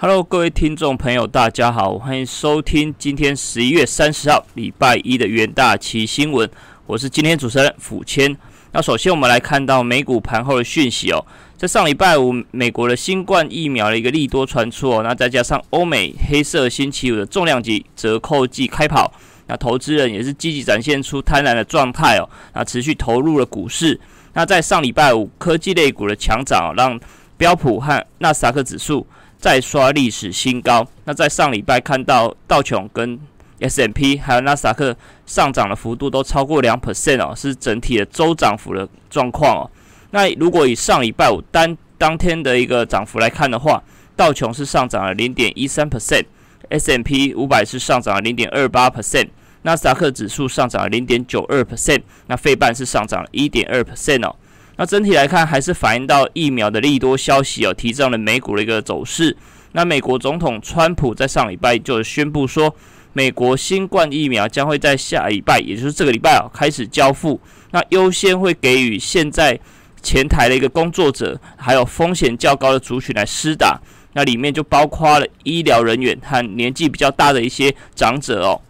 [0.00, 6.48] Hello，各位听众朋友，大家好，欢迎收听今天十一月三十号礼拜一的元大旗新闻。
[6.86, 8.36] 我是今天主持人府谦。
[8.70, 11.26] 那首先我们来看到美股盘后的讯息哦，
[11.56, 19.12] 在上礼拜五，美国的新冠疫苗的一个利多传出哦，那再加上欧美黑色星期五的重量级折扣季开跑，
[19.48, 23.98] 那投资人也是积极展现出贪婪的状态哦，那持续投入了股市。
[24.34, 26.96] 那在上礼拜五，科技类股的强涨，让
[27.36, 29.04] 标普和纳斯达克指数。
[29.38, 30.86] 再刷历史新高。
[31.04, 33.18] 那在上礼拜看到道琼跟
[33.60, 39.70] S M P 还有纳斯达克上涨的幅度都超过两 percent 哦，是整体的周涨幅的状况哦。
[40.10, 43.82] 那如果以上礼拜五单当天的一个涨幅来看的话，
[44.16, 49.28] 道琼是上涨了零点一三 percent，S M P 五百是上涨了零点二八 percent，
[49.62, 54.34] 纳斯达克指数上涨了零点九二 percent，那费半是上涨了一点二 percent 哦。
[54.78, 59.36] 那整体来看，还是反映到疫苗的利多消息哦，提振了美股的一个走势。
[59.72, 62.72] 那美国总统川普在上礼拜就宣布说，
[63.12, 67.40] 美国新冠疫苗将会在下礼拜，也就是这个礼拜哦，开始交付。
[67.72, 69.58] 那优先会给予现在
[70.00, 73.80] 前台的一个工作者，还有风险较高的族群来施打。
[74.12, 78.60] 那里面就包括了医疗人员和年纪比较大的一些长者哦。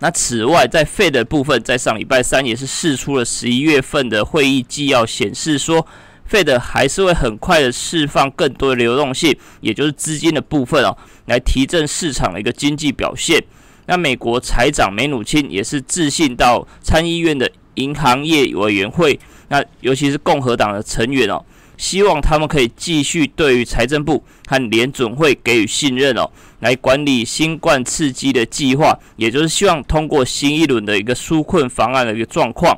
[0.00, 5.84] 那此外，在费的部分，在上礼拜三也是释出了十一月份的会议纪要，显示说，
[6.24, 10.96] 费的还是会很快的释放更多的流动性，也就是资金的部分哦，
[11.26, 13.42] 来提振市场的一个经济表现。
[13.86, 19.18] 那美国财长梅努钦也是致信到参议院的银行业委员会，
[19.48, 21.44] 那尤其是共和党的成员哦。
[21.78, 26.28] 希望他们可以继续对于财政部和联准会给予信任哦，
[26.60, 32.76] 来管理新冠刺激的计划，也就是希望通过新一轮的一个纾困方案的一个状况。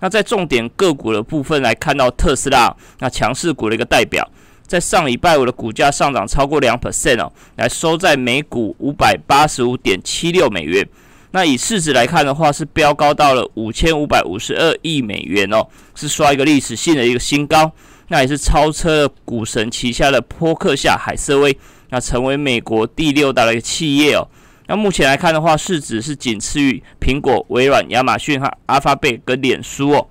[0.00, 4.28] 那在重点个股的部分来看到特斯拉，那强势股的一个代表，
[4.66, 10.84] 在上礼拜五的股价上涨超过两 percent 哦，来收在每股五百八十五点七六美元。
[11.30, 15.64] 那以市值来看的话，是飙高到了五千五百五十二亿美元哦，
[15.94, 17.70] 是刷一个历史性的一个新高。
[18.12, 21.56] 那也是超车了股神旗下的波克夏海瑟威，
[21.88, 24.28] 那成为美国第六大的一个企业哦。
[24.66, 30.06] 那目前来看的话，市值是仅次于苹果、微软、亚马逊和阿发贝跟脸书哦。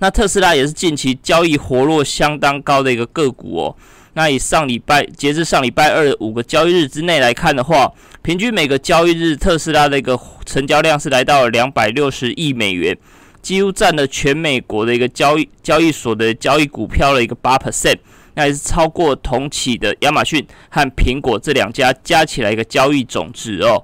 [0.00, 3.76] 那特斯拉也是近期交易活络相当高的一个个股哦。
[4.14, 7.92] 那以上礼拜截至上礼拜二的五个交易日之内来看的话，
[8.22, 12.98] 平均每个交易日特斯拉的一个成交量是来到了两百六十亿美元。
[13.48, 17.96] 几乎占了全美国的一个交易交易所的交易股票的一个八 percent，
[18.34, 23.82] 那也是超过同期的亚马逊和苹果这两家加起来一个交易总值哦。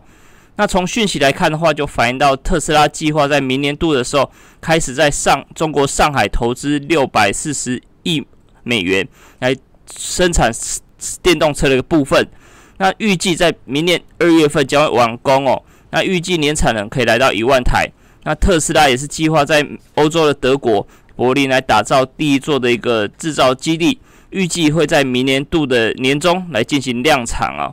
[0.56, 4.30] 那从讯息来看的话，就反映到特斯拉计划在明年度的时候
[4.60, 8.22] 开始在上中国上海投资六百四十亿
[8.64, 9.08] 美元
[9.38, 9.56] 来
[9.90, 10.52] 生产
[11.22, 12.28] 电动车的一个部分。
[12.76, 15.62] 那预计在明年二月份将会完工哦。
[15.90, 17.90] 那预计年产能可以来到一万台。
[18.24, 27.72] 那特斯拉也是计划在欧洲的德国柏林来打造第一座的一个制造基地，预计会在明年度的年中来进行量产啊。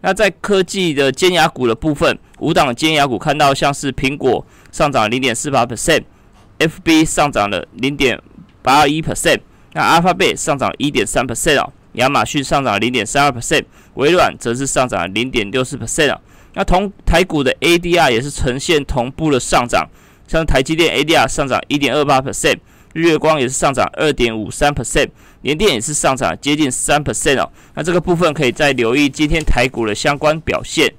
[0.00, 8.20] 那在科技的尖牙股的部分，五档尖牙股看到像是苹果上涨零点四八 percent，FB 上涨了零点
[8.62, 9.40] 八二一 percent，
[9.72, 16.20] 那阿发贝上涨一点三 percent 啊，亚马逊上涨零点三二 percent，微软则是上涨零点六四 percent 啊。
[16.58, 19.88] 那同台股的 ADR 也是呈现同步的上涨，
[20.26, 22.56] 像台积电 ADR 上涨一点二八 percent，
[22.94, 25.08] 日月光也是上涨二点五三 percent，
[25.42, 27.48] 联电也是上涨接近三 percent 哦。
[27.74, 30.92] 那这个部分可以再留意今天台股的相关表现。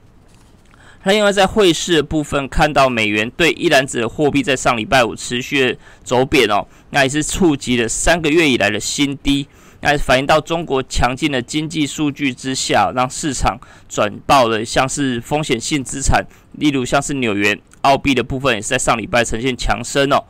[1.03, 9.45] 那另外在汇市的部分，看到美元对一篮子的货币在上礼拜五持续走贬哦，那也是触及了三个月以来的新低。
[9.81, 13.57] 那反映到中国强劲的经济数据之下，让市场
[13.87, 20.23] 转爆了，像是风险性资产，例如像是纽元、澳币的部分，也是在上礼拜呈现强升哦。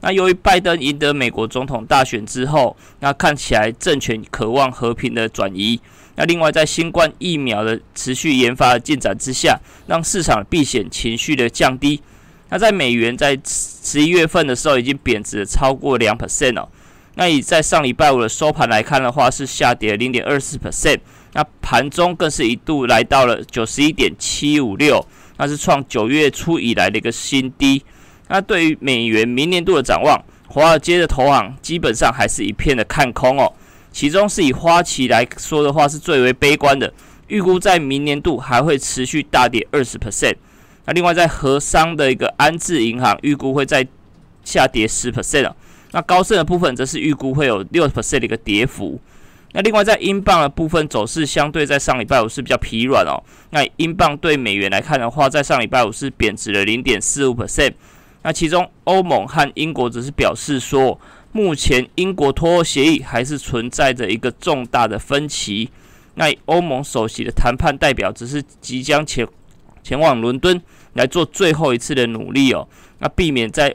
[0.00, 5.80] 那由于拜登赢得美国总统大选之后，那看起来政权渴望和平的转移。
[6.14, 12.00] 那另外在新冠疫苗的持续研发的进展之下，让市场避险情绪的降低。
[12.50, 16.68] 那在美元在十一月份的时候，已经贬值超过两 percent 哦。
[17.14, 20.98] 那以在上礼拜五的收盘来看的话，是下跌零点二四 percent。
[21.34, 25.06] 那盘中更是一度来到了九十一点七五六，
[25.38, 27.82] 那是创九月初以来的一个新低。
[28.28, 33.52] 那对于美元明年度的展望，华尔街的投行基本上还是一片的看空哦。
[33.90, 36.92] 其中是以花旗来说的话，是最为悲观的，
[37.28, 40.36] 预估在明年度还会持续大跌二十 percent。
[40.86, 43.86] 那另外在和商的一个安置银行预估会在
[44.44, 45.56] 下跌十 percent 啊。
[45.92, 49.00] 那高盛的部分则是预估会有六 percent 的一个跌幅。
[49.52, 53.22] 那另外在英镑的部分走势，相对在上礼拜五是比较疲软哦。
[53.50, 57.74] 那英镑对美元来看的话，在上礼拜五是贬值了零点四五 percent。
[58.22, 60.98] 那其中欧盟和英国则是表示说，
[61.32, 65.68] 目前英国脱欧协议还是存在着一个重大的分歧。
[66.14, 69.26] 那欧盟首席的谈判代表只是即将前
[69.82, 70.58] 前往伦敦
[70.94, 72.66] 来做最后一次的努力哦。
[73.00, 73.74] 那避免在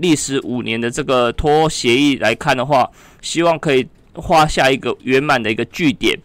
[0.00, 2.90] 历时五年的这个脱欧协议来看的话，
[3.20, 3.86] 希望可以。
[4.20, 6.18] 画下一个圆满的一个句点。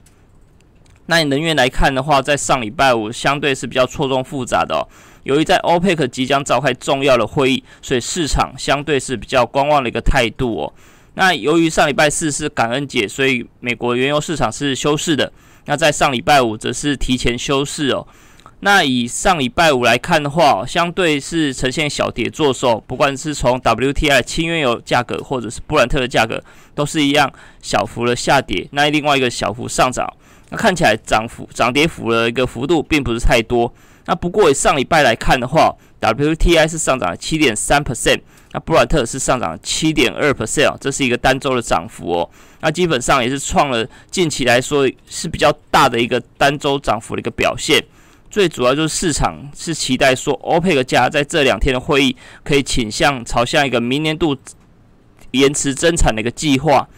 [1.05, 4.81] 那你能源来看的话，在上礼拜五相对是比较错综复杂的哦。
[5.21, 10.73] 由于在 OPEC 即将召开重要的会议，所以市场相对是比较观望的一个态度哦。
[11.13, 15.31] 那由于上礼拜四是感恩节，所以美国原油市场是休市的。
[15.65, 18.07] 那在上礼拜五则是提前休市哦。
[18.65, 26.41] 那以上礼拜五来看的话，相对是呈现小跌做收，不管是从 WTI 轻原油价格，或者是布兰特的价格，
[26.73, 27.29] 都是一样
[27.61, 28.65] 小幅的下跌。
[28.71, 30.07] 那另外一个小幅上涨，
[30.49, 33.69] 那看起来涨幅涨跌幅的一个幅度并不是太多。
[34.05, 38.21] 那不过以上礼拜来看的话，WTI 是上涨七点三 percent，
[38.53, 42.29] 那布兰特是上涨七点二 percent，这是一个单周的涨幅哦。
[42.61, 47.83] 那基本上也是创了近期来说是比较大的一个单周涨幅的一个表现。
[48.33, 54.35] 最主要就是市场是期待说，欧佩克加在这两天的会议可以倾向朝向一个明年度
[55.29, 56.89] 延迟增产的一个计划。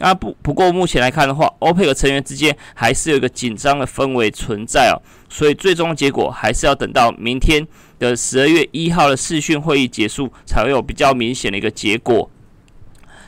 [0.00, 5.00] 那不不过目前来看的话，欧佩克成员之间还是有一个紧张的氛围存在哦，
[5.30, 7.66] 所以最终结果还是要等到明天
[7.98, 12.28] 的十二月一号的视讯会议结束，才会有比较明显的一个结果。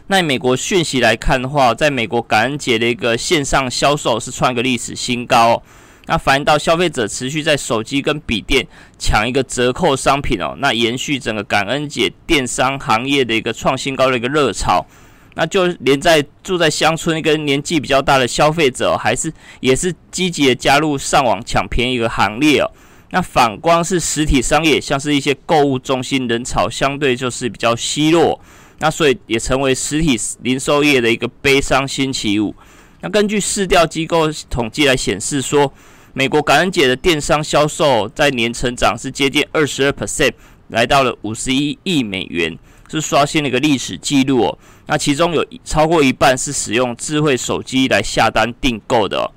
[0.09, 5.63] 那美国讯息来看的话，在美国感恩节的一个线上销售是创一个历史新高。
[6.07, 8.67] 那反映到消费者持续在手机跟笔电
[8.99, 14.85] 抢一个折扣商品哦，那延续整个感恩节电商行业的一个创新高的一个热潮，
[15.35, 22.71] 那就连在住在乡村跟年纪比较大的消费者，还是也是积极的加入上网抢便宜的行列哦。
[23.11, 28.39] 那反观是实体商业，像是一些购物中心人潮相对就是比较稀落，
[28.81, 32.55] 那所以也成为实体零售业的一个悲伤星期五。
[33.05, 35.71] 那根据市调机构统计来显示说。
[36.17, 40.31] 美国感恩节的电商销售在年成长是接近二十二 percent，
[40.69, 42.57] 来到了五十一亿美元，
[42.89, 44.59] 是刷新了一个历史记录哦。
[44.87, 49.29] 那其中有超过一半是使用智慧手机来下单订购的。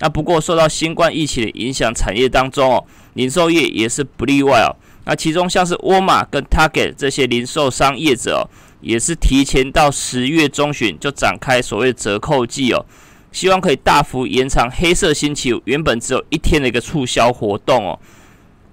[0.00, 2.84] 那不过受到新冠疫情的影响，产业当中哦，
[3.14, 4.76] 零售业也是不例外哦。
[5.06, 8.44] 那其中像是沃尔玛跟 Target 这些零售商业者哦，
[8.82, 12.84] 也是提前到十月中旬就展开所谓折扣季哦。
[13.36, 17.98] 希望可以大幅延长黑色星期五原本只有一天的一个促销活动哦。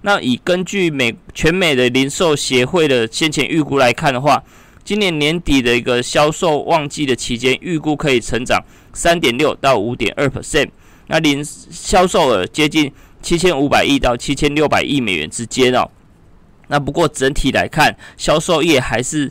[0.03, 4.41] 那以根据美全美的零售协会的先前预估来看的话，
[4.85, 8.63] 今年年底的一个销售旺季的期间，预估可以成长
[8.93, 10.69] 三点六到五点二 percent。
[11.07, 12.89] 那零销售额接近
[13.21, 15.91] 七千五百亿到七千六百亿美元之间哦。
[16.69, 19.29] 那不过整体来看，销售业还是。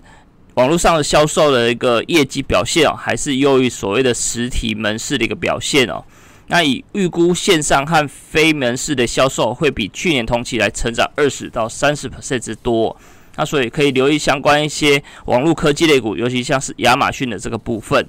[0.54, 6.04] 网络上的销售的一个业绩表现哦，还是优于所谓的实体门市的一个表现哦。
[6.48, 12.94] 那以预估线上和非门市的销售会比去年同期来成长二十到三十 percent 之多。
[13.36, 18.06] 那所以可以留意相关一些网络科技类股，尤其像是亚马逊的这个部分。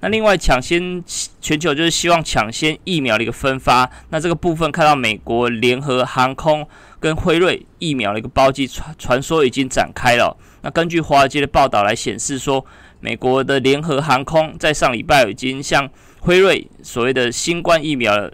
[0.00, 1.02] 那另外抢先
[1.40, 3.88] 全球就是希望抢先疫苗的一个分发。
[4.10, 6.66] 那这个部分看到美国联合航空
[6.98, 10.36] 跟辉瑞疫苗的一个包机传传说已经展开了。
[10.66, 12.66] 那根据华尔街的报道来显示说，
[12.98, 18.28] 美国的联合航空在上礼拜已经向辉瑞所谓的新冠疫苗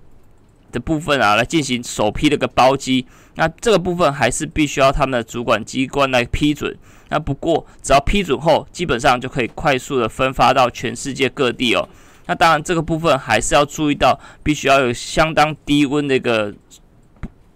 [0.72, 3.06] 的部分啊来进行首批的个包机。
[3.34, 6.74] 那这个部分还是必须要他们的主管机关来批准。
[7.10, 11.86] 那不过只要批准后，基本上就可以快速的分发到全世界各地哦。
[12.24, 16.54] 那当然这个部分还是要注意到，必须要有相当低温的一个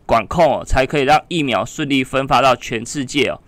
[0.05, 3.41] 管控哦，才可以让疫苗顺利分发到全世界哦。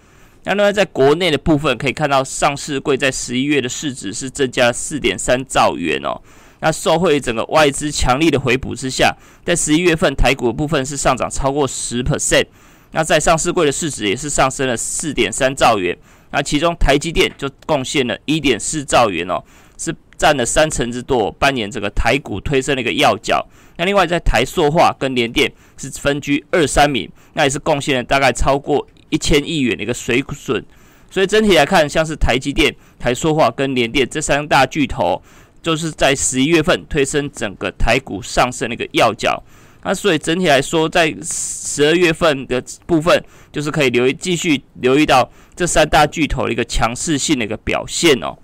[0.44, 6.20] 那另外，在国内的部分可以看到，上市柜在十一月的市值是增加四点三兆元哦。
[6.60, 9.14] 那受惠整个外资强力的回补之下，
[9.44, 12.46] 在十一月份台股的部分是上涨超过十 percent。
[12.92, 15.96] 那在上市柜的市值也是上升了四点三兆元。
[16.30, 19.42] 那其中台积电就贡献了一点四兆元哦，
[19.76, 23.46] 是占了三成之多，扮演这个台股推升的一个要角。
[23.76, 28.86] 那另外在台塑化跟联电是分居二三名，那也是贡献了大概超过。
[29.10, 30.62] 一千亿元的一个水损，
[31.10, 35.22] 所以整体来看，像是台积电、台塑化跟联电这三大巨头，
[35.62, 39.42] 就是在十一月份推升整个台股上升的一个要角。
[39.84, 48.36] 那所以整体来说，在十二月份的部分，就是可以留意继续留意到这三大巨头的一个强势性的一个表现哦。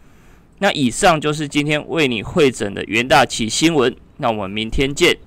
[0.61, 5.19] 那以上就是今天为你会诊的元大旗新闻，那我们明天见。